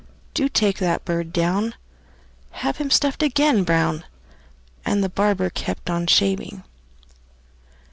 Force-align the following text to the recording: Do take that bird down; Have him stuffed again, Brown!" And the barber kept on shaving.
Do 0.33 0.49
take 0.49 0.79
that 0.79 1.05
bird 1.05 1.31
down; 1.31 1.75
Have 2.65 2.77
him 2.77 2.89
stuffed 2.89 3.21
again, 3.21 3.63
Brown!" 3.63 4.03
And 4.83 5.03
the 5.03 5.09
barber 5.09 5.51
kept 5.51 5.91
on 5.91 6.07
shaving. 6.07 6.63